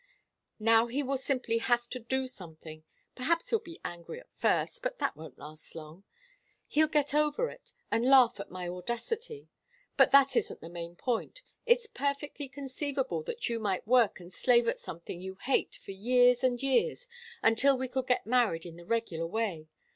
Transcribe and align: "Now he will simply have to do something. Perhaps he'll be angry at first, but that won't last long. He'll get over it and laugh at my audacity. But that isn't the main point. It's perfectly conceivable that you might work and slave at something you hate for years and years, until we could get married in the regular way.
"Now 0.59 0.87
he 0.87 1.03
will 1.03 1.15
simply 1.19 1.59
have 1.59 1.87
to 1.89 1.99
do 1.99 2.27
something. 2.27 2.83
Perhaps 3.13 3.51
he'll 3.51 3.59
be 3.59 3.79
angry 3.85 4.19
at 4.19 4.31
first, 4.33 4.81
but 4.81 4.97
that 4.97 5.15
won't 5.15 5.37
last 5.37 5.75
long. 5.75 6.05
He'll 6.65 6.87
get 6.87 7.13
over 7.13 7.51
it 7.51 7.71
and 7.91 8.05
laugh 8.05 8.39
at 8.39 8.49
my 8.49 8.67
audacity. 8.67 9.47
But 9.97 10.09
that 10.09 10.35
isn't 10.35 10.59
the 10.59 10.69
main 10.69 10.95
point. 10.95 11.43
It's 11.67 11.85
perfectly 11.85 12.49
conceivable 12.49 13.21
that 13.25 13.47
you 13.47 13.59
might 13.59 13.85
work 13.85 14.19
and 14.19 14.33
slave 14.33 14.67
at 14.67 14.79
something 14.79 15.19
you 15.21 15.35
hate 15.35 15.75
for 15.75 15.91
years 15.91 16.43
and 16.43 16.63
years, 16.63 17.07
until 17.43 17.77
we 17.77 17.87
could 17.87 18.07
get 18.07 18.25
married 18.25 18.65
in 18.65 18.77
the 18.77 18.85
regular 18.87 19.27
way. 19.27 19.67